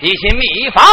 [0.00, 0.84] 一心秘方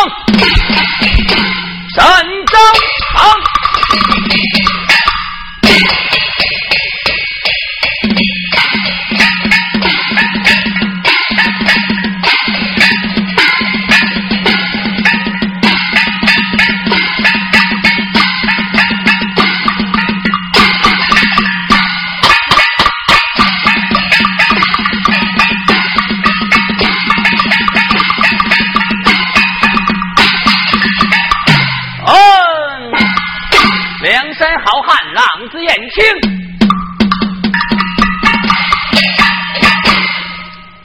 [34.37, 36.03] 山好汉浪子燕青，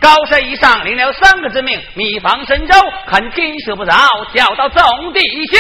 [0.00, 2.74] 高山一上领了三个之命，密防神州，
[3.08, 3.92] 看天色不早，
[4.32, 5.58] 叫到众弟兄，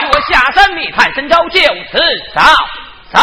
[0.00, 1.60] 与我下山密探神州，就
[1.92, 1.98] 此
[2.34, 2.40] 走
[3.12, 3.20] 走。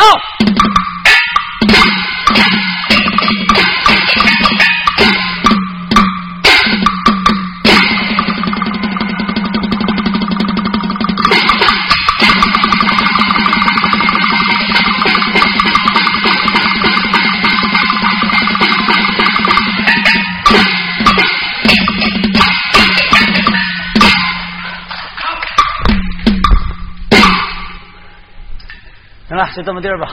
[29.61, 30.07] 就这么地儿吧，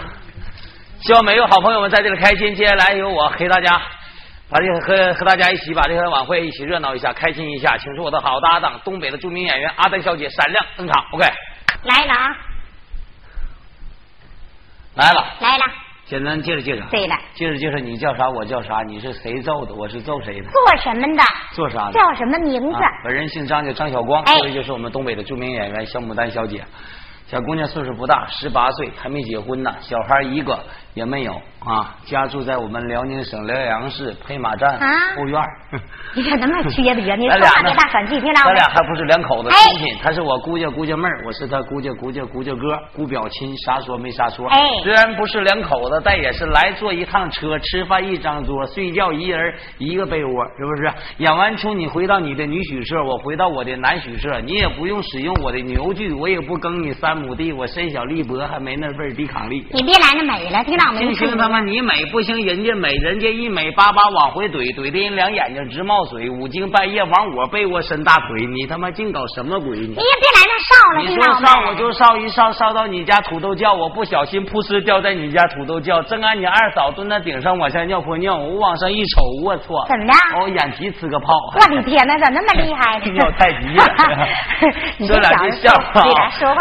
[1.00, 2.54] 希望每位好朋友们在这里开心。
[2.54, 3.80] 接下来由我陪大家，
[4.50, 7.78] 把这个和和大家一起把这个晚会一起热闹一下，开心一下。
[7.78, 11.02] 请出我的好搭档，东北的著名演员阿丹小姐闪亮登场。
[11.14, 11.24] OK，
[11.84, 12.36] 来了啊，
[14.96, 15.64] 来了，来了。
[16.04, 16.84] 简单介绍介绍。
[16.90, 18.28] 对了，介绍介绍你叫啥？
[18.28, 18.82] 我叫啥？
[18.82, 19.72] 你是谁揍的？
[19.74, 20.50] 我是揍谁的？
[20.50, 21.22] 做什么的？
[21.54, 21.92] 做啥的？
[21.92, 22.78] 叫什么名字？
[23.02, 24.22] 本人姓张，叫张晓光。
[24.26, 26.62] 这位就是我们东北的著名演员小牡丹小姐。
[27.28, 30.58] 小姑娘岁数不大，十八岁，还没结婚呢，小孩一个。
[30.94, 34.78] 也没有啊，家住在我们辽宁省辽阳市配马站
[35.16, 35.40] 后院。
[36.14, 37.28] 你咋那么缺德呢？
[37.36, 38.42] 说话别大喘气，听着。
[38.42, 44.48] 咱俩还不是两口子亲戚，他是我姑家姑家妹儿，我是他姑家姑家姑家哥，姑表亲，啥说没啥说。
[44.48, 50.90] 哎，虽然不是两口子，但也是来坐一趟车，吃饭一张桌，睡觉一人一个被窝，是不是？
[51.18, 59.66] 演完出你回到你的女宿舍，我回到我的男宿舍，你也不用使用我的牛具，我也不耕你三亩地，我身小力薄，还没那份抵抗力。
[59.72, 60.84] 你别来那美了，听着。
[60.98, 69.76] 行行他妈你美不行，人家美，人家一美巴巴往回怼，怼的人两眼睛直冒水，五更半夜往我被窝伸大腿，你他妈净搞什么鬼？
[69.76, 79.74] 你也别来那烧了，你说烧我就烧一烧，烧到你家土豆窖，我不小心扑哧掉在你家土豆窖，正按你二嫂蹲在顶上往下尿泼尿，我往上一瞅，我操！
[79.88, 80.12] 怎么的？
[80.40, 81.32] 我眼皮呲个泡！
[81.54, 83.12] 我的天哪，咋那么厉害呢？
[83.12, 83.84] 尿太急了！
[85.06, 86.02] 说两句笑话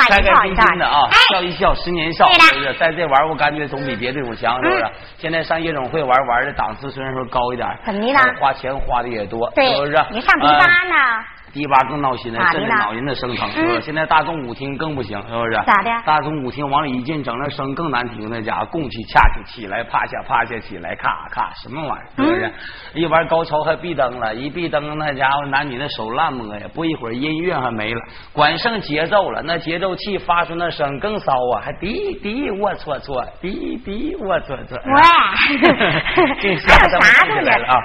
[0.09, 0.97] 开开心心的啊，
[1.31, 2.73] 笑一笑十年少，是不是？
[2.79, 4.85] 在这玩我感觉总比别的我强，是？
[5.17, 8.19] 现在上夜总会玩玩的档次虽然说高一点，怎么的？
[8.39, 10.05] 花钱花的也多，是不是？
[10.11, 11.23] 你上迪吧呢？
[11.53, 13.81] 迪吧更闹心了，震得脑人的生疼，是不是？
[13.81, 15.53] 现在大众舞厅更不行，是不是？
[15.65, 15.89] 咋的？
[16.05, 22.05] 大众舞厅往里一进，整那声更难听，那家伙供起恰起起来趴下趴下起来咔咔什么玩意儿？
[22.15, 22.53] 是不是？
[22.93, 28.01] 一玩高潮还闭灯了，一闭灯那家伙男女那手乱摸呀，不一会儿音乐还没了，
[28.33, 34.77] 管剩节奏了，那节奏器发出那声更骚啊，还滴滴我搓搓，滴滴我搓搓。
[34.77, 35.57] 喂，
[36.39, 37.07] 这啥东西？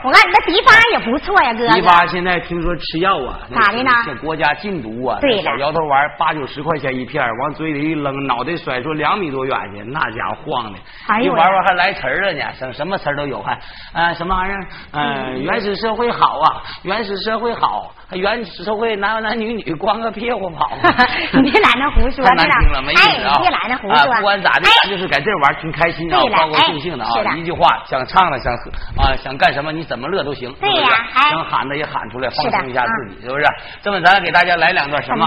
[0.05, 1.69] 我看你那迪吧也不错呀，哥。
[1.69, 3.41] 迪吧现在听说吃药啊。
[3.53, 3.91] 咋的呢？
[4.07, 5.19] 这国家禁毒啊！
[5.21, 10.79] 对小摇头丸八九十块钱一片，往嘴里一扔，脑袋甩出两米多远去，那家伙晃的。
[11.23, 13.59] 一玩玩还来词儿了呢，什什么词儿都有，还
[13.93, 14.67] 啊什么玩意儿？
[14.93, 20.71] 嗯，原始社会好啊，原始社会好，原始社会男男女女光个屁股跑。
[21.43, 23.39] 你别来那胡说， 太难听了，没意思啊！
[23.41, 24.15] 别来那胡说。
[24.17, 27.11] 不管咋的，就是在这玩挺开心啊，高高兴兴的啊！
[27.37, 28.53] 一句话，想唱的想
[28.97, 30.53] 啊想干什么，你怎么乐都行。
[30.61, 30.89] 对呀，
[31.31, 33.42] 想喊的也喊出来，放松一下自己，是不是？
[33.83, 35.27] 这么，咱给大家来两段什么？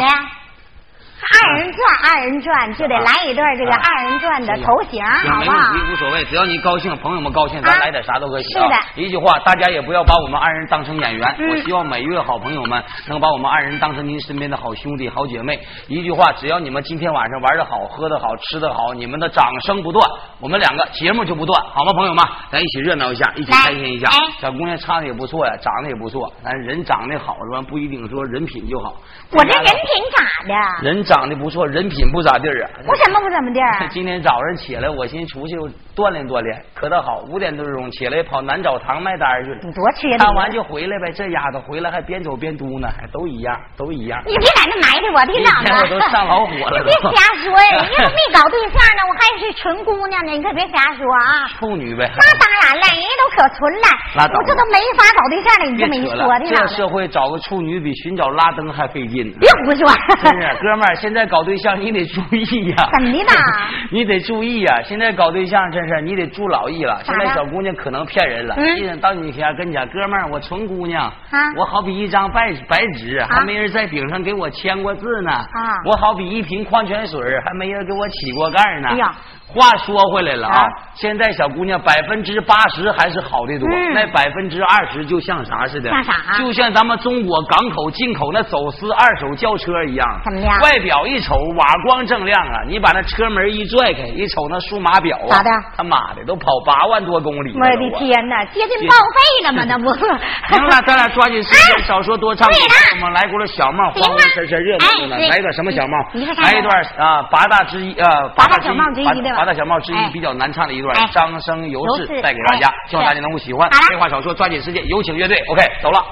[1.15, 5.73] 二人转，二人转就得来一段这个二人转的头型，好不好？
[5.91, 8.43] 无所谓，只要你高兴，朋友们高兴，咱来点啥都可以。
[8.43, 11.35] 是的，一句话，大家也不要把我们二人当成演员。
[11.49, 15.57] 我希望每一位好朋友们能把我们二人当成您身边的好兄弟、好姐妹。
[15.87, 20.05] 一句话，只要你们今天晚上玩的好、喝的好、吃的好，你们的掌声不断，
[20.41, 21.93] 我们两个节目就不断，好吗？
[21.93, 24.11] 朋友们，咱一起热闹一下，一起开心一下。
[24.41, 27.65] 小姑娘唱的也不错呀，长得也不错，但是人长得好是吧？
[27.69, 28.93] 不一定说人品就好。
[29.31, 30.83] 我这人品咋的？
[30.83, 31.04] 人。
[31.05, 32.69] 长得不错，人品不咋地儿啊。
[32.87, 33.87] 我什么不怎么地儿？
[33.89, 35.55] 今天早上起来，我寻思出去
[35.95, 39.59] 锻炼锻炼，可倒好，五点多钟起来跑南澡堂卖单去了。
[39.63, 40.25] 你多缺德！
[40.25, 41.11] 看完就回来呗。
[41.11, 44.21] 这丫头回来还边走边嘟囔，还都一样，都一样。
[44.25, 45.71] 你别在那埋汰我，别长子！
[45.71, 46.79] 我都上老火了。
[46.83, 47.85] 你别瞎说呀！
[47.85, 51.47] 你都没搞对象呢，我还是纯姑娘呢，你可别瞎说啊！
[51.59, 52.09] 处女呗。
[52.11, 53.87] 那当然了，人家都可纯了。
[54.33, 56.45] 我这都没法搞对象了，你这么一说的。
[56.49, 59.31] 这社会找个处女比寻找拉登还费劲。
[59.39, 59.87] 别胡说！
[60.21, 62.75] 真是，哥们儿，现在搞对象你得注意呀。
[62.97, 63.33] 怎么的？
[63.91, 64.81] 你得注意呀！
[64.83, 66.99] 现在搞对象真是你得注老意了。
[67.03, 68.55] 现在小姑娘可能骗人了。
[68.57, 68.99] 嗯。
[68.99, 71.05] 到你家跟你讲，哥们儿，我纯姑娘。
[71.05, 71.53] 啊。
[71.57, 75.31] 我好比一张白白纸，还没人在顶上给我签过字呢。
[75.31, 75.45] 啊。
[75.85, 78.87] 我好比一瓶矿泉水，还没人给我起过盖呢。
[78.89, 79.11] 哎呀。
[79.47, 80.65] 话说回来了啊，
[80.95, 85.89] 现在小姑娘百分之八十还是好的多，那百分之二十就像啥似的？
[85.89, 86.13] 像啥？
[86.39, 90.05] 就像咱们中国港口进口那走私二手轿车一样。
[90.25, 90.59] 怎么样？
[90.61, 95.49] 外表一瞅瓦光锃亮啊，你把那车门一拽开，一瞅那数码表啊，咋的？
[95.77, 97.53] 他妈的都跑八万多公里！
[97.55, 99.63] 我的天哪，接近报废了吗？
[99.69, 99.93] 那不？
[99.93, 102.49] 行了，咱俩抓紧时间，少说多唱。
[102.49, 105.97] 我们来过了小帽，黄黄身身热闹闹，来一段什么小帽？
[106.43, 109.45] 来一段啊，八大之一啊，八大小帽之一的。
[109.45, 113.69] 大小帽之一比较难唱的一段，张生游志带给大家，希望大家能够喜欢。
[113.89, 115.37] 废话少说，抓紧时间，有请乐队。
[115.49, 116.03] OK，走了。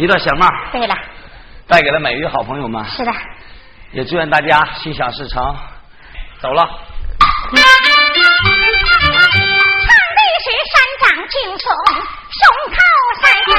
[0.00, 0.94] 一段小帽，对了，
[1.68, 2.82] 带给了每一位好朋友们。
[2.88, 3.12] 是的，
[3.92, 5.54] 也祝愿大家心想事成。
[6.40, 6.66] 走了。
[7.52, 7.58] 唱的
[10.40, 11.68] 是山长青松，
[12.32, 12.40] 松
[12.72, 12.80] 靠
[13.20, 13.52] 山长，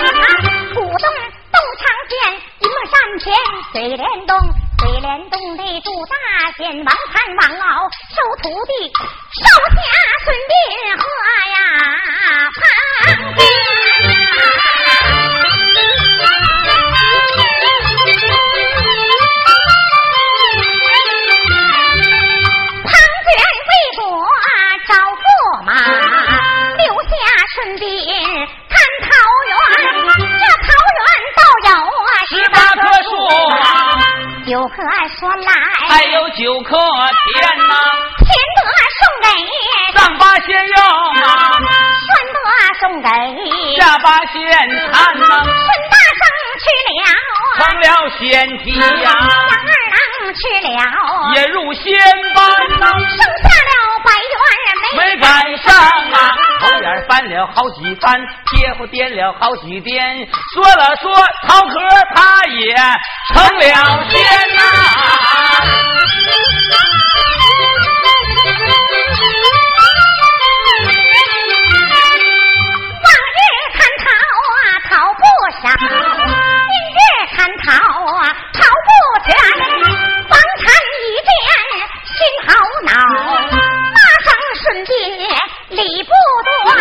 [0.74, 1.05] 古洞
[1.51, 2.17] 都长天，
[2.57, 3.29] 一座山前
[3.71, 4.36] 水帘洞，
[4.79, 6.15] 水帘洞的住大
[6.57, 8.74] 仙王禅王敖收徒弟，
[9.43, 9.77] 少下
[10.25, 10.51] 孙天
[10.98, 11.05] 化
[11.51, 11.53] 呀，
[12.57, 12.60] 啊
[13.36, 13.38] 边。
[34.62, 34.75] 树，九棵
[35.20, 35.51] 说来
[35.89, 36.77] 还有九棵
[37.34, 37.74] 田呐，
[38.18, 38.62] 田得
[39.00, 39.25] 送给。
[39.98, 40.77] 上八仙用
[41.24, 41.25] 啊，
[42.06, 42.39] 顺得
[42.80, 43.08] 送给。
[43.80, 44.34] 下八仙
[44.91, 46.24] 看呐，顺大圣
[46.62, 47.01] 去了。
[47.58, 47.86] 成了
[48.20, 48.22] 仙
[48.60, 50.00] 体呀，杨二郎
[50.36, 50.77] 去了。
[51.34, 51.84] 也入仙
[52.36, 52.39] 班
[52.80, 53.72] 呐，剩下了
[54.06, 54.38] 百元
[54.96, 55.25] 没赶
[55.58, 55.74] 上
[56.13, 56.50] 啊。
[56.62, 61.12] 头眼翻了好几番，贴乎颠了好几颠，说了说
[61.48, 61.74] 桃壳
[62.13, 62.75] 他也
[63.34, 63.62] 成了
[64.10, 64.13] 仙
[64.56, 64.62] 呐。
[73.03, 73.39] 往日
[73.74, 74.06] 看桃
[74.53, 75.22] 啊，桃不
[75.62, 75.65] 少；
[76.70, 77.01] 今日
[77.36, 77.65] 看桃
[78.18, 78.22] 啊，
[78.53, 78.89] 桃不
[79.25, 79.27] 全。
[80.30, 80.63] 房产
[81.01, 81.30] 一见
[82.06, 82.15] 心
[82.48, 82.50] 好
[82.86, 82.89] 恼，
[83.91, 84.30] 马上
[84.62, 84.91] 顺便。
[85.69, 86.12] 理不
[86.65, 86.77] 端，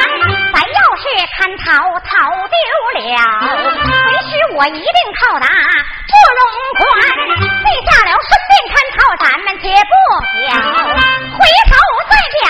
[0.52, 1.02] 咱要是
[1.36, 1.64] 贪逃
[2.00, 2.10] 逃
[2.48, 2.54] 丢
[2.94, 3.00] 了，
[4.08, 6.40] 为师我一定靠打不容
[6.76, 6.80] 宽。
[7.38, 9.92] 记下了，顺便看逃，咱们且不
[10.40, 10.50] 表，
[11.38, 11.40] 回
[11.70, 11.72] 头
[12.10, 12.44] 再表。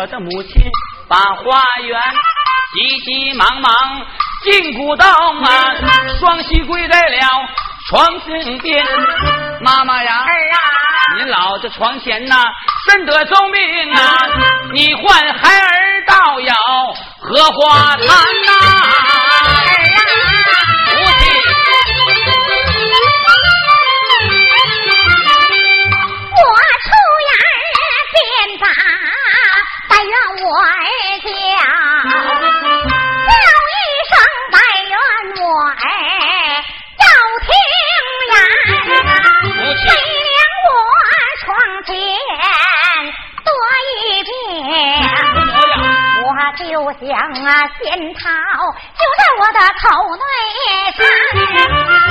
[0.00, 0.64] 我的母亲。
[1.06, 2.00] 把花园
[2.72, 3.72] 急急忙忙
[4.44, 5.06] 进古洞
[5.42, 5.74] 啊，
[6.18, 7.18] 双膝跪在了
[7.88, 8.86] 床前边。
[9.60, 10.58] 妈妈呀，儿啊，
[11.18, 12.44] 您老这床前呐，
[12.88, 14.16] 身得重病啊，
[14.72, 16.54] 你唤孩儿到要
[17.18, 18.52] 荷花潭呐。
[19.12, 19.19] 儿
[30.00, 30.64] 但愿我儿
[31.20, 31.28] 家
[33.28, 33.36] 叫
[33.68, 33.76] 一
[34.08, 34.12] 声，
[34.50, 34.56] 但
[34.88, 34.96] 愿
[35.36, 35.76] 我儿
[36.96, 37.04] 要
[37.44, 37.44] 听
[38.30, 38.32] 言，
[39.76, 39.84] 谁
[40.24, 40.72] 凉我
[41.44, 41.44] 床
[41.84, 41.92] 前
[43.44, 43.48] 多
[43.84, 44.32] 一遍。
[46.24, 46.26] 我
[46.56, 46.64] 就
[47.06, 47.12] 像
[47.44, 48.24] 啊仙桃，
[48.96, 49.84] 就在我的口
[50.16, 50.24] 内
[50.96, 50.98] 生。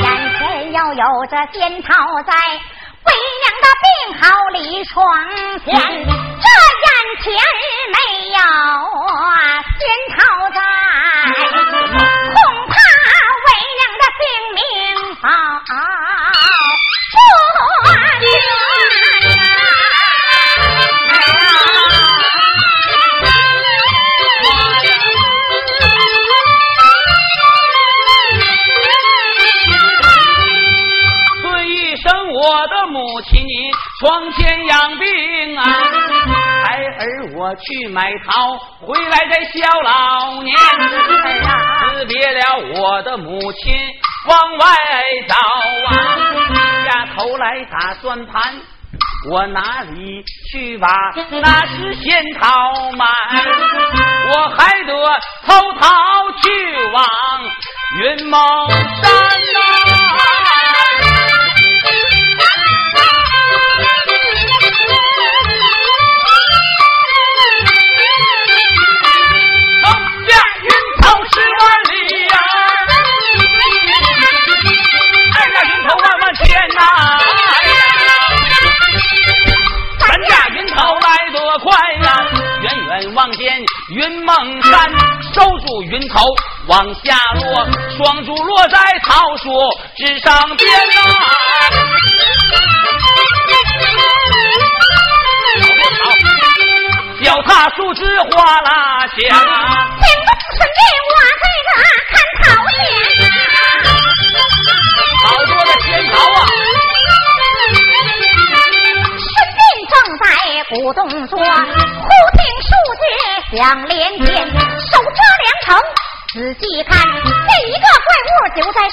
[0.03, 0.05] 眼
[0.37, 0.39] 前
[0.73, 1.89] 要有这仙桃
[2.21, 2.31] 在，
[3.03, 3.09] 为
[3.41, 3.89] 娘的病
[4.21, 4.93] 号里床
[5.65, 6.18] 前。
[7.21, 7.59] 前儿
[7.91, 7.97] 没
[8.29, 8.58] 呀。
[37.49, 40.55] 我去买桃，回来再孝老年。
[40.55, 43.75] 辞别了我的母亲，
[44.27, 44.67] 往外
[45.27, 45.35] 找
[45.87, 45.89] 啊，
[46.85, 48.53] 下头来打算盘，
[49.31, 50.87] 我哪里去把
[51.41, 53.07] 那是仙桃买？
[54.31, 54.93] 我还得
[55.47, 57.03] 偷桃去往
[57.99, 59.11] 云梦山
[59.55, 60.48] 呐。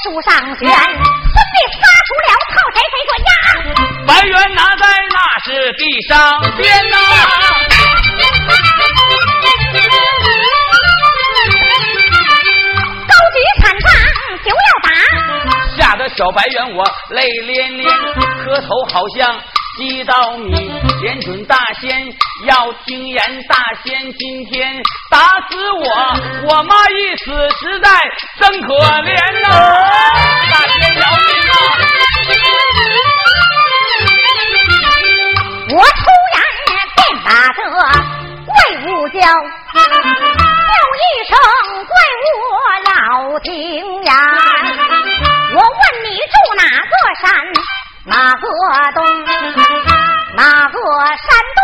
[0.09, 0.59] 物就在树上悬。
[0.59, 0.71] 孙
[1.53, 3.35] 膑杀出了靠谁谁说呀？
[4.07, 6.11] 白猿拿在那是地上
[6.57, 6.97] 天呐？
[13.09, 13.87] 高举禅杖
[14.45, 14.89] 就要打，
[15.77, 17.85] 吓得小白猿我泪涟涟，
[18.45, 19.35] 磕头好像
[19.77, 22.11] 祭到你，连准大仙
[22.47, 25.85] 要听言，大仙今天打死我，
[26.49, 27.25] 我妈一死
[27.59, 27.91] 实在
[28.41, 29.13] 真可怜
[29.43, 29.49] 呐！
[30.51, 31.55] 大仙饶命啊！
[35.69, 36.37] 我突然
[36.97, 38.49] 便打着怪
[38.81, 39.85] 物叫，叫
[40.97, 41.31] 一声
[41.85, 41.93] 怪
[42.33, 42.35] 物
[42.87, 43.51] 老听
[44.03, 44.11] 言。
[45.53, 47.25] 我问你住哪个山，
[48.09, 48.47] 哪个
[48.95, 49.05] 东，
[50.37, 50.79] 哪个
[51.17, 51.61] 山洞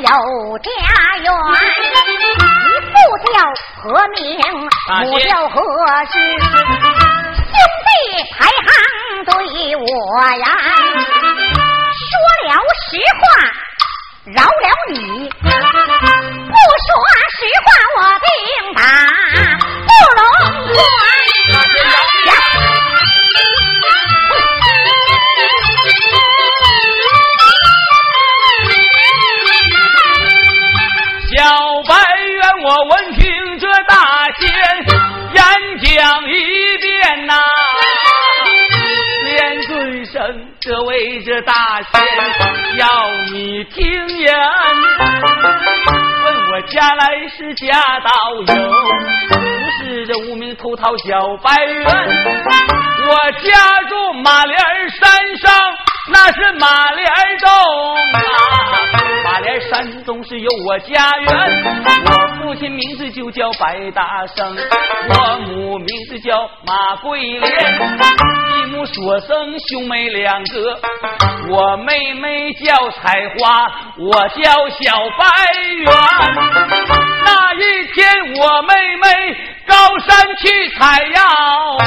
[0.00, 0.08] 有
[0.58, 0.66] 家
[1.18, 1.26] 园？
[2.64, 2.92] 你父
[3.26, 3.30] 叫
[3.76, 4.20] 何名？
[5.02, 5.54] 母叫何
[6.10, 6.14] 氏？
[7.36, 7.90] 兄弟
[8.38, 8.66] 排行
[9.26, 9.30] 对
[9.76, 9.84] 我
[10.32, 10.44] 言。
[11.98, 12.10] 说
[12.48, 12.50] 了
[12.88, 13.22] 实话，
[14.32, 14.96] 饶了你；
[15.28, 15.44] 不
[16.86, 16.88] 说
[17.36, 18.26] 实话，我定
[18.74, 18.80] 打
[19.84, 20.20] 不龙
[20.72, 20.80] 关。
[46.72, 47.68] 下来是家
[48.00, 48.10] 道
[48.46, 48.54] 有，
[49.28, 54.58] 不是这无名偷桃小白猿，我家住马莲
[54.88, 55.52] 山上，
[56.10, 57.06] 那是马莲
[57.40, 57.50] 洞
[57.96, 58.22] 啊。
[59.22, 61.62] 马莲山中是有我家园，
[62.06, 62.10] 我
[62.42, 64.56] 父亲名字就叫白大生，
[65.10, 68.41] 我母名字叫马桂莲，
[68.72, 70.80] 母所生兄妹两个，
[71.50, 75.24] 我妹妹叫采花，我叫小白
[75.76, 75.86] 猿。
[77.22, 81.22] 那一天我妹妹高山去采药
[81.76, 81.84] 啊，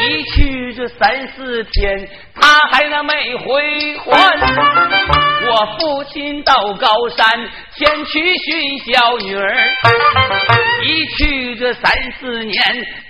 [0.00, 2.08] 一去这三四天，
[2.40, 4.61] 她还能没回还。
[6.02, 7.28] 我父亲到高山
[7.76, 9.56] 前去寻小女儿，
[10.82, 12.60] 一去这三四年，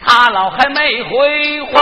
[0.05, 1.73] 他老还没回还。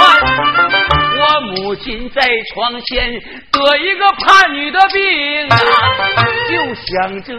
[1.19, 2.23] 我母亲在
[2.55, 3.13] 床前
[3.51, 5.59] 得一个叛女的病啊，
[6.49, 7.35] 就想这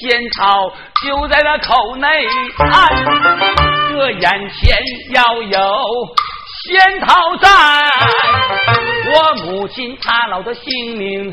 [0.00, 0.72] 仙桃
[1.04, 2.88] 就在那口内含，
[3.90, 4.78] 这眼前
[5.10, 5.58] 要有
[6.64, 7.50] 仙桃在，
[9.12, 11.30] 我母亲她老的性命。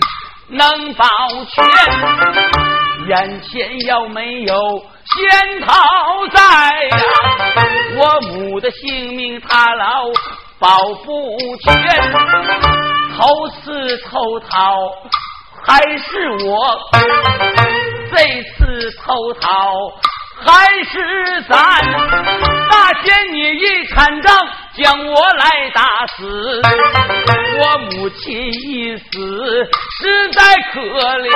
[0.49, 1.05] 能保
[1.49, 1.65] 全，
[3.07, 4.55] 眼前要没有
[5.05, 5.73] 仙桃
[6.33, 6.41] 在
[6.85, 6.97] 呀、
[7.97, 10.05] 我母的性命他老
[10.59, 11.73] 保不全。
[13.17, 14.75] 头次偷桃
[15.65, 16.79] 还是我，
[18.11, 18.17] 这
[18.53, 19.49] 次偷桃
[20.45, 21.57] 还是咱。
[22.69, 24.35] 大仙你一禅杖
[24.75, 25.81] 将我来打
[26.15, 26.61] 死，
[27.59, 29.05] 我母亲一死
[29.99, 30.41] 实在
[30.73, 30.81] 可
[31.19, 31.27] 怜。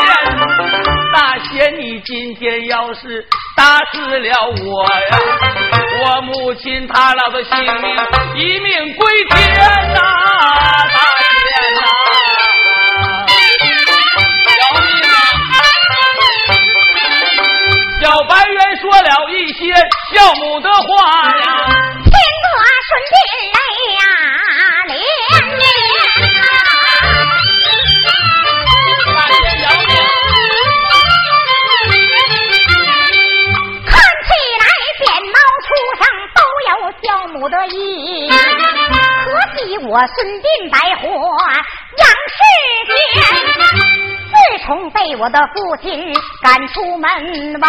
[1.14, 4.30] 大仙你今天要是打死了
[4.66, 5.20] 我呀，
[6.04, 7.96] 我母亲她老的性命
[8.36, 10.00] 一命归天呐、
[10.94, 11.00] 大
[18.02, 19.72] 小白猿说了一些
[20.12, 20.90] 孝母的话
[21.38, 21.46] 呀，
[22.04, 22.48] 听得
[22.88, 23.14] 顺膑
[23.54, 23.58] 泪
[23.94, 24.02] 呀
[24.88, 24.92] 连
[25.60, 25.62] 连！
[33.86, 33.94] 看
[34.26, 34.66] 起来
[34.98, 36.02] 扁毛出生
[36.34, 36.72] 都有
[37.04, 37.78] 孝母的意，
[38.32, 41.06] 可惜我孙膑白活
[41.98, 42.42] 养世
[42.88, 43.91] 间。
[44.62, 47.10] 自从被我的父亲赶出门
[47.60, 47.68] 外，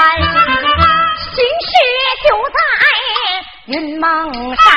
[1.33, 1.73] 寻师
[2.29, 2.59] 就在
[3.67, 4.77] 云梦山，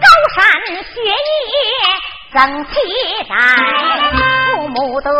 [0.00, 0.42] 高山
[0.82, 1.54] 雪夜
[2.34, 2.70] 增期
[3.28, 3.32] 待，
[4.52, 5.10] 父母的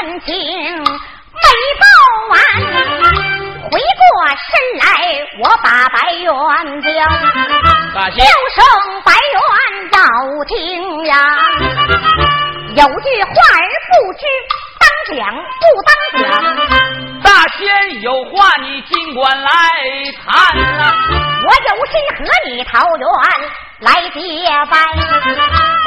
[0.00, 0.32] 恩情
[0.78, 0.84] 没
[1.80, 1.84] 报
[2.30, 2.40] 完。
[3.68, 4.86] 回过身来，
[5.42, 6.30] 我把白猿
[6.82, 6.88] 叫，
[8.10, 8.22] 叫
[8.54, 8.62] 声
[9.04, 9.98] 白猿到
[10.46, 11.16] 听呀。
[12.76, 14.22] 有句话儿不知
[14.78, 14.84] 当
[15.16, 16.24] 讲不当讲，
[17.22, 19.48] 大仙有话你尽管来
[20.22, 20.26] 谈
[20.76, 20.92] 呐。
[21.42, 22.18] 我有心和
[22.50, 23.02] 你桃园
[23.80, 24.20] 来结
[24.70, 24.76] 拜。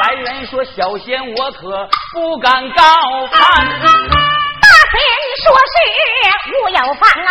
[0.00, 2.82] 白猿说：“小仙我可不敢高
[3.28, 3.38] 攀。”
[4.60, 4.98] 大仙
[5.44, 5.74] 说是
[6.50, 7.30] 无有妨碍。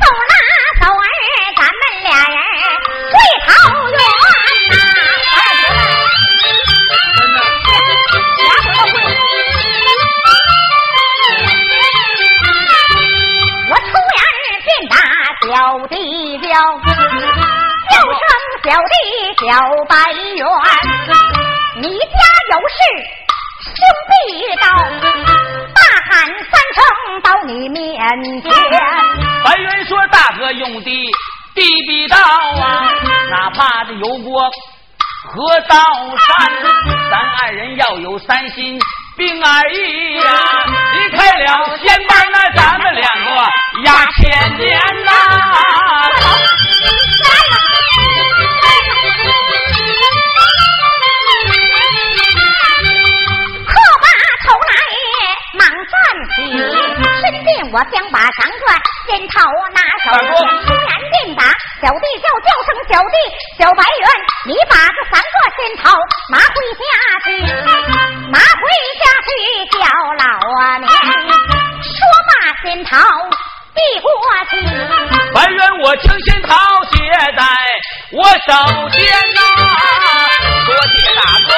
[0.00, 0.34] 走啦
[0.80, 1.06] 走儿，
[1.56, 2.36] 咱们俩人
[3.12, 3.14] 回
[3.46, 3.48] 桃
[3.90, 3.96] 园
[13.68, 14.22] 我突然
[14.64, 14.96] 见打
[15.46, 15.50] 小
[15.88, 15.94] 弟
[16.38, 16.46] 叫，
[17.90, 18.22] 叫声
[18.64, 18.94] 小弟
[19.46, 19.46] 小
[19.88, 20.40] 白猿，
[21.76, 22.16] 你家
[22.50, 22.74] 有事
[23.64, 23.76] 兄
[24.08, 24.12] 弟
[24.60, 24.64] 到，
[25.74, 25.80] 大
[26.10, 26.10] 喊
[26.50, 26.78] 三声
[27.22, 27.80] 到你面
[28.42, 28.44] 前。
[29.44, 30.90] 白猿说：“大哥用的
[31.54, 32.88] 地必道啊，
[33.30, 34.50] 哪怕这有过
[35.24, 35.76] 河道
[36.16, 36.61] 山，
[37.76, 38.78] 要有三心。”
[39.14, 40.24] 并而已呀！
[40.94, 43.30] 离开了仙班，那咱们两个
[43.84, 45.12] 压千年呐！
[57.72, 58.76] 我将把长转
[59.08, 59.40] 仙桃
[59.72, 60.12] 拿手，
[60.66, 61.42] 突然便打
[61.80, 63.16] 小弟叫叫声小弟
[63.58, 64.04] 小白猿，
[64.44, 65.88] 你把这三个仙桃
[66.28, 66.84] 拿回家
[67.24, 67.26] 去，
[68.30, 68.62] 拿回
[69.00, 69.28] 家去
[69.72, 69.80] 叫
[70.18, 70.22] 老
[70.80, 70.84] 娘。
[71.80, 71.96] 说
[72.28, 72.30] 罢
[72.62, 72.90] 仙桃
[73.74, 74.06] 递过
[74.50, 74.52] 去，
[75.32, 76.54] 白猿我将仙桃
[76.90, 76.98] 接
[77.38, 77.42] 在
[78.12, 78.52] 我手
[78.90, 79.00] 间
[79.32, 79.40] 呐，
[80.66, 81.50] 多谢大哥。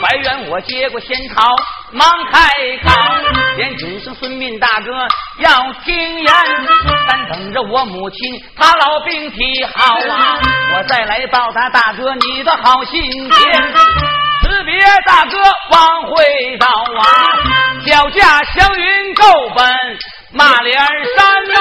[0.00, 1.54] 白猿我接过仙桃，
[1.92, 2.48] 忙开
[2.82, 2.90] 口，
[3.56, 5.06] 连准生孙膑大哥
[5.38, 6.34] 要听言，
[7.06, 8.18] 但等着我母亲
[8.56, 10.38] 她老病体好啊，
[10.74, 13.72] 我再来报答大哥你的好心田。
[14.42, 15.38] 辞别大哥
[15.70, 16.66] 往回走
[16.98, 17.04] 啊，
[17.86, 19.98] 脚下祥云够奔
[20.32, 21.54] 马连山呐、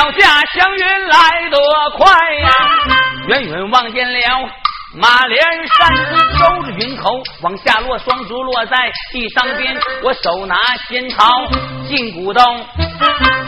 [0.00, 1.58] 脚下祥云来得
[1.98, 2.50] 快呀，
[3.28, 4.18] 远远望见了
[4.94, 5.94] 马连山，
[6.38, 8.76] 收着云头往下落，双足落在
[9.12, 10.56] 地上边，我手拿
[10.88, 11.46] 仙桃
[11.86, 12.66] 进古洞，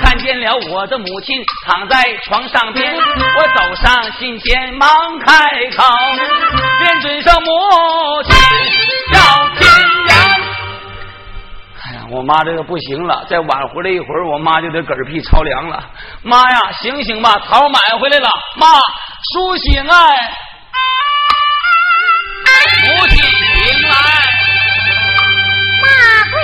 [0.05, 5.35] 看见了我的母亲躺在床上边， 我走上近前忙开
[5.75, 5.83] 口，
[6.81, 7.51] 便尊上母
[8.25, 8.35] 亲
[12.13, 15.83] 我妈这个不行了，再晚回来一会儿，我妈就得嗝屁着凉了。
[16.23, 18.67] 妈呀，醒醒吧，桃买回来了，妈，
[19.33, 19.97] 苏醒哎！
[22.85, 23.97] 母亲醒来，
[25.81, 25.87] 马
[26.31, 26.37] 桂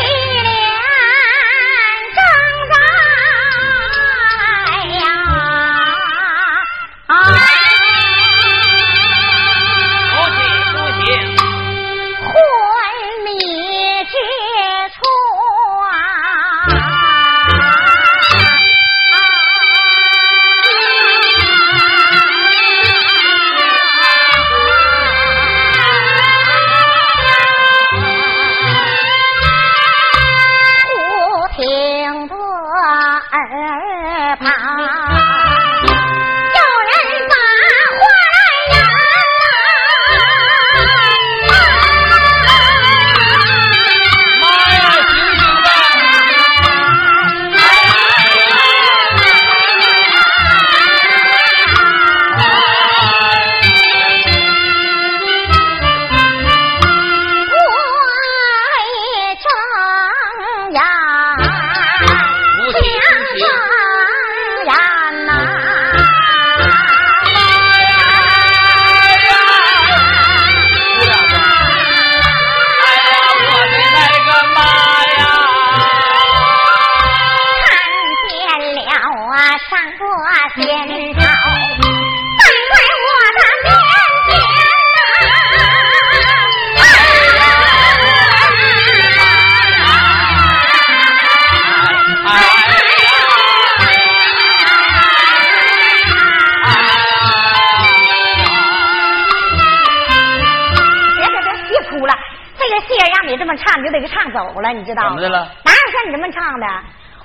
[104.39, 105.09] 走了，你知道吗？
[105.09, 105.39] 怎么的了？
[105.65, 106.67] 哪有像你这么唱的？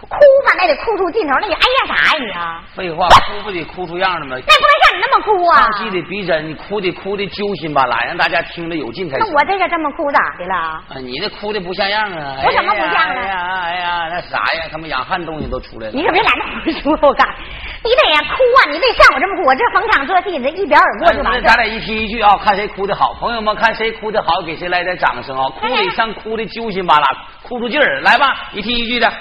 [0.03, 0.09] 哭
[0.45, 2.61] 吧，那得哭出劲头，那你哎呀啥呀你啊？
[2.75, 4.35] 废话，哭不得哭出样了吗？
[4.35, 5.61] 那不能像你那么哭啊！
[5.61, 9.25] 唱戏得逼真，你哭得哭的揪心巴拉，让大家听着有劲才行。
[9.25, 10.55] 那我这个这么哭咋的了？
[10.55, 12.35] 啊，你这哭的不像样啊！
[12.45, 13.21] 我怎么不像了？
[13.21, 14.67] 哎呀哎呀，那啥呀？
[14.69, 15.93] 他们养汉东西都出来了。
[15.93, 17.45] 你可别来那胡说，我告诉你，
[17.83, 18.71] 你得呀哭啊！
[18.71, 21.41] 你得像我这么哭，我这逢场作戏，这一表而过就完了。
[21.41, 23.13] 那咱俩一提一句啊，看谁哭的好。
[23.19, 25.49] 朋友们，看谁哭的好，给谁来点掌声啊！
[25.49, 27.05] 哭得像哭的揪心巴拉，
[27.41, 28.49] 哭出劲儿来吧！
[28.53, 29.11] 一提一句的，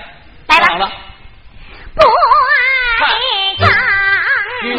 [0.48, 0.68] 来吧。
[0.68, 0.90] 好了。
[1.94, 2.00] 不
[3.04, 3.68] 爱张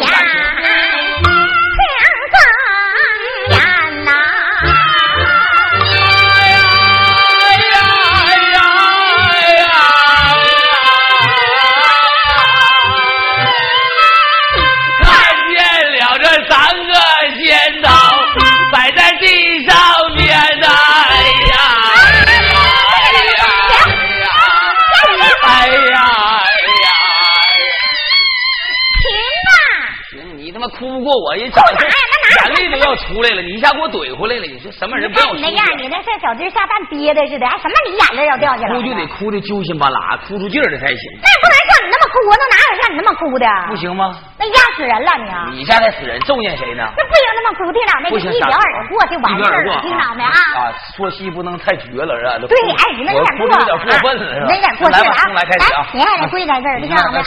[33.64, 35.10] 下给我怼回来了，你说什么人？
[35.10, 38.76] 不要你那样，你那像小鸡下蛋憋的似的，什么你眼泪要掉下来？
[38.76, 41.00] 哭就得哭的揪心巴拉，哭出劲儿来才行。
[41.24, 43.46] 那不能像你那么哭，那哪有像你那么哭的？
[43.68, 44.12] 不行吗？
[44.38, 45.10] 那压死人了
[45.50, 45.58] 你！
[45.58, 46.84] 你家才死人，咒念谁呢？
[46.96, 48.10] 那不行，那么哭，听着没？
[48.34, 50.30] 一表耳过就完事儿了，听着没啊？
[50.30, 52.46] 啊，说戏不能太绝了，是吧？
[52.48, 54.46] 对，哎，你那有点过，有点过分了，是吧？
[54.48, 55.26] 那有点过劲啊！
[55.34, 55.86] 来，开始啊！
[55.92, 57.24] 你还得跪在这儿，听着没啊？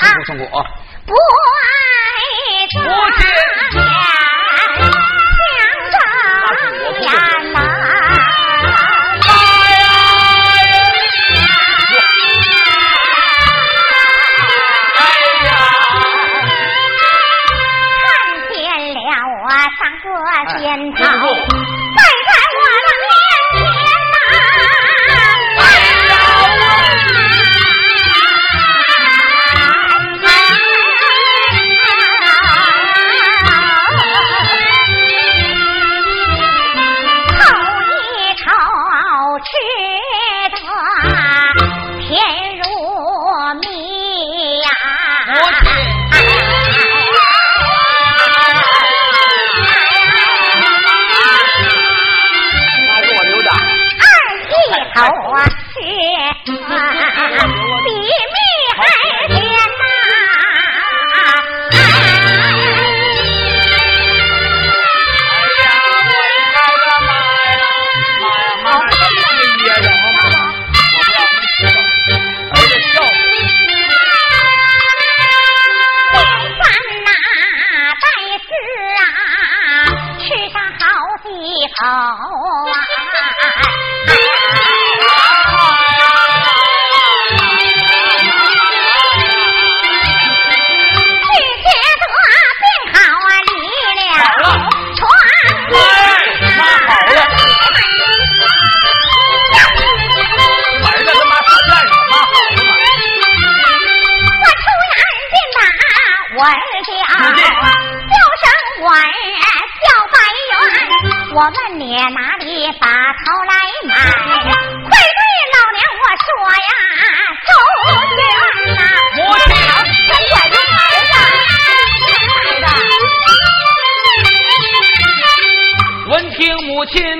[1.08, 2.98] 不爱张扬，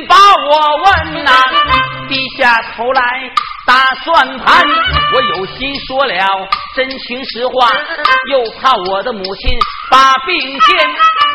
[0.08, 1.32] 把我问呐，
[2.08, 3.02] 低下头来
[3.66, 4.66] 打算盘。
[5.14, 6.14] 我有心说了
[6.76, 7.72] 真情实话，
[8.32, 9.58] 又怕我的母亲
[9.92, 10.90] 把病添，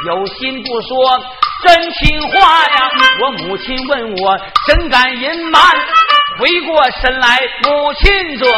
[0.07, 1.25] 有心不说
[1.65, 2.91] 真情话呀。
[3.23, 5.63] 我母亲问我怎敢隐瞒，
[6.39, 8.49] 回过身来母亲准，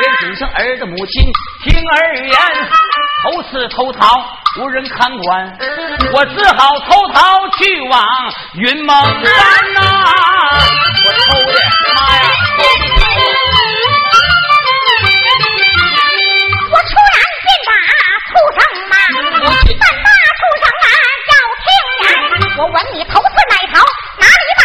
[0.00, 1.24] 连准生儿的母亲
[1.64, 1.92] 听儿
[2.26, 2.36] 言，
[3.24, 4.06] 头次偷桃
[4.60, 5.58] 无人看管，
[6.12, 8.06] 我只好偷桃去往
[8.54, 9.80] 云梦山呐、
[11.06, 11.58] 我偷的
[11.94, 12.22] 妈呀！
[16.70, 17.72] 我突然见打
[18.28, 18.92] 畜生嘛，
[19.80, 20.86] 但那畜生啊
[21.30, 21.32] 要
[21.64, 21.66] 听
[22.02, 22.06] 言。
[22.58, 23.74] 我问你头次哪桃？
[24.20, 24.63] 哪里买？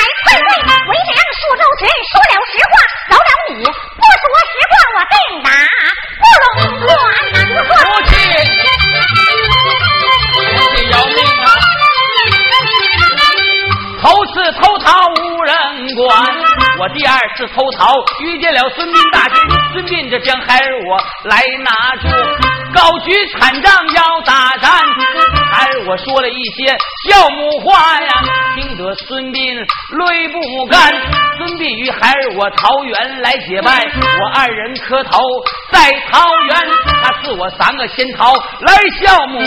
[1.39, 2.73] 数周全说了实话，
[3.09, 3.51] 饶了你。
[3.63, 5.47] 不说实话，我定打
[6.19, 6.47] 不容
[6.85, 6.87] 管。
[7.55, 8.11] 我说母亲，
[11.15, 11.47] 命啊！
[14.01, 15.53] 头次偷桃无人
[15.95, 16.07] 管，
[16.79, 19.35] 我第二次偷桃遇见了孙膑大军，
[19.73, 21.69] 孙膑这将孩儿我来拿
[22.01, 22.07] 住，
[22.73, 24.71] 高举禅杖要大战。
[25.51, 26.77] 孩儿我说了一些
[27.09, 28.09] 孝母话呀，
[28.55, 30.79] 听得孙膑泪不干。
[31.37, 33.85] 孙膑与孩儿我桃园来结拜，
[34.21, 35.19] 我二人磕头
[35.71, 36.57] 在桃园，
[37.01, 39.39] 他赐我三个仙桃来孝母，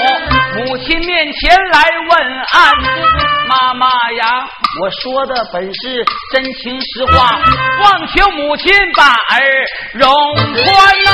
[0.56, 3.41] 母亲面前来问安。
[3.52, 3.86] 妈妈
[4.16, 4.48] 呀，
[4.80, 7.38] 我说的本是真情实话，
[7.84, 9.44] 望求母亲把儿
[9.92, 10.64] 容宽
[11.04, 11.10] 呐。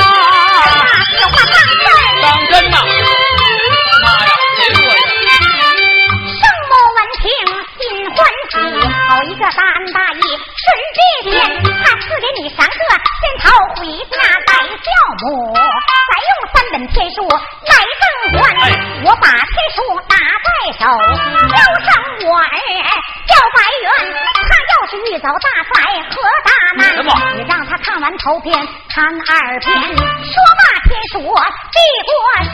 [1.19, 1.51] 有话当
[1.83, 1.85] 真？
[2.21, 2.77] 当真呐！
[4.03, 4.89] 妈呀，谁说的？
[6.39, 7.27] 圣母闻听
[8.15, 8.17] 欢
[8.49, 8.53] 喜，
[9.07, 12.73] 好一个大恩大义顺便天，他赐给你三个
[13.19, 13.43] 仙桃
[13.75, 14.17] 回家
[14.47, 14.87] 带孝
[15.21, 18.43] 母，再用三本天书来赠还。
[19.03, 19.77] 我把天书
[20.09, 20.83] 拿在手，
[21.49, 21.89] 交上
[22.25, 22.45] 我儿
[23.27, 23.87] 叫白猿，
[24.49, 25.75] 他要是遇到大灾
[26.09, 26.11] 和
[26.43, 26.81] 大难，
[27.37, 31.15] 你让他看完头篇，看二篇，说罢天书
[31.71, 32.13] 递过
[32.51, 32.53] 去。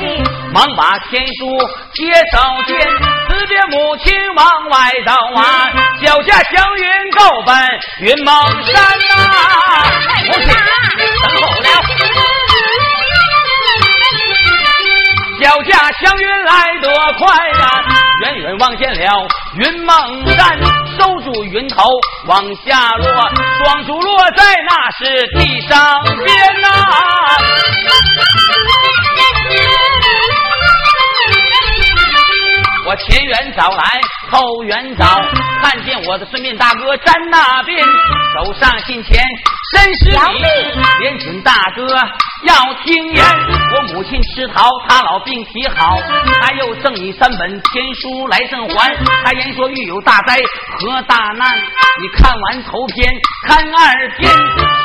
[0.54, 1.40] 忙把天书
[1.94, 2.36] 接手
[2.68, 2.78] 间，
[3.38, 5.70] 辞别母亲往外走啊，
[6.02, 7.54] 脚下祥云够奔
[8.00, 8.34] 云蒙
[8.66, 8.74] 山
[9.10, 9.14] 呐、
[10.28, 11.68] 母亲等候了。
[15.42, 17.28] 脚下祥云来得快
[17.60, 17.84] 呀、
[18.22, 19.28] 远远望见了
[19.60, 20.58] 云梦山，
[20.98, 21.84] 收住云头
[22.28, 23.06] 往下落，
[23.64, 26.68] 双足落在那是地上边呐、
[32.88, 35.20] 我前缘早来后缘早，
[35.64, 37.84] 看见我的孙膑大哥站那边，
[38.36, 39.20] 走上信钱
[39.74, 40.46] 身是小礼，
[41.00, 41.88] 连请大哥
[42.44, 43.26] 要听言。
[43.74, 45.98] 我母亲吃桃，他老病体好，
[46.42, 48.96] 他又赠你三本天书来赠还。
[49.24, 50.36] 他言说遇有大灾
[50.80, 53.12] 和大难，你看完头篇，
[53.48, 54.32] 看二篇，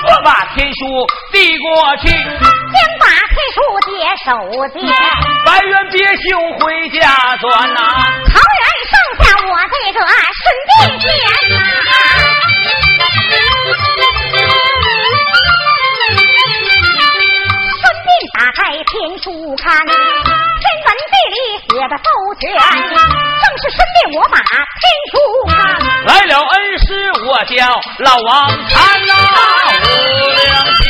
[0.00, 0.80] 说把天书
[1.30, 2.16] 递过去，先
[2.98, 3.90] 把天书接
[4.24, 4.28] 手
[4.72, 4.80] 间，
[5.44, 6.24] 白猿别休
[6.58, 7.00] 回家
[7.36, 7.80] 转呐、
[8.26, 11.04] 桃园剩下我这个顺便仙
[11.54, 11.92] 呐、
[17.80, 18.90] 孙膑打开天
[19.22, 19.94] 书看，天
[20.86, 21.36] 文地理
[21.68, 22.08] 写的周
[22.40, 24.82] 全，正是孙膑我把天
[25.12, 25.14] 书
[25.46, 25.49] 看。
[26.06, 27.56] 来了恩师，我叫
[27.98, 29.12] 老王禅呐、
[29.82, 29.84] 无
[30.30, 30.40] 量
[30.78, 30.84] 天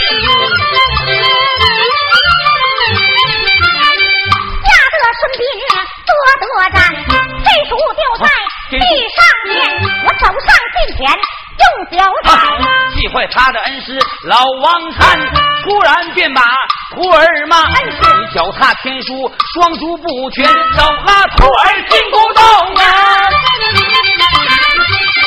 [4.62, 5.42] 吓得孙膑
[6.07, 8.25] 多得战，天书就在
[8.70, 8.77] 地
[9.11, 9.18] 上
[9.49, 9.51] 面，
[10.05, 10.99] 我走上近前
[11.59, 12.29] 用脚踩。
[12.94, 15.18] 气坏他的恩师老王禅，
[15.64, 16.40] 突然便把
[16.94, 22.44] 徒儿骂：“恩师你脚踏天书，双足不全，手拉徒儿进古洞
[22.77, 22.85] 啊！”
[24.81, 25.19] Thank you.